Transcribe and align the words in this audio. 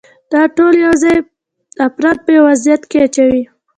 دا 0.31 0.41
ټول 0.55 0.73
یو 0.85 0.93
ځای 1.03 1.17
فرد 1.95 2.17
په 2.25 2.29
یو 2.35 2.43
وضعیت 2.49 2.81
کې 2.89 2.97
اچوي. 3.05 3.43